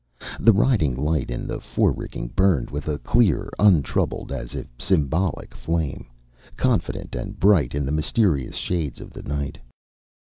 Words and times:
The 0.39 0.51
riding 0.51 0.95
light 0.95 1.29
in 1.29 1.45
the 1.45 1.59
forerigging 1.59 2.29
burned 2.29 2.71
with 2.71 2.87
a 2.87 2.97
clear, 2.97 3.51
untroubled, 3.59 4.31
as 4.31 4.55
if 4.55 4.65
symbolic, 4.79 5.53
flame, 5.53 6.07
confident 6.57 7.13
and 7.15 7.39
bright 7.39 7.75
in 7.75 7.85
the 7.85 7.91
mysterious 7.91 8.55
shades 8.55 8.99
of 8.99 9.11
the 9.13 9.21
night. 9.21 9.59